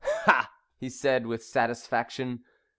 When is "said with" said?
0.89-1.43